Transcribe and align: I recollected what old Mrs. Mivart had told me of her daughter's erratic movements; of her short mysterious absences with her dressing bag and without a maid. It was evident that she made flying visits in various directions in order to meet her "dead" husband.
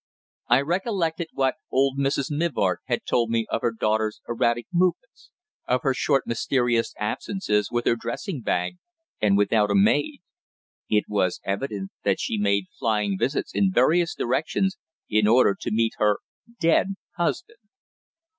I 0.47 0.61
recollected 0.61 1.27
what 1.33 1.57
old 1.71 1.99
Mrs. 1.99 2.31
Mivart 2.31 2.79
had 2.85 3.05
told 3.05 3.29
me 3.29 3.45
of 3.51 3.61
her 3.61 3.71
daughter's 3.71 4.19
erratic 4.27 4.65
movements; 4.73 5.29
of 5.67 5.81
her 5.83 5.93
short 5.93 6.25
mysterious 6.25 6.95
absences 6.97 7.69
with 7.71 7.85
her 7.85 7.95
dressing 7.95 8.41
bag 8.41 8.79
and 9.21 9.37
without 9.37 9.69
a 9.69 9.75
maid. 9.75 10.21
It 10.89 11.03
was 11.07 11.39
evident 11.43 11.91
that 12.03 12.19
she 12.19 12.39
made 12.39 12.65
flying 12.79 13.15
visits 13.15 13.53
in 13.53 13.71
various 13.71 14.15
directions 14.15 14.75
in 15.07 15.27
order 15.27 15.55
to 15.61 15.71
meet 15.71 15.93
her 15.99 16.17
"dead" 16.59 16.95
husband. 17.17 17.59